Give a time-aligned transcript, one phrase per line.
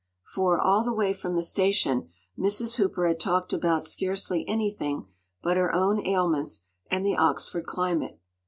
[0.23, 2.77] For, all the way from the station, Mrs.
[2.77, 5.05] Hooper had talked about scarcely anything
[5.43, 8.19] but her own ailments, and the Oxford climate.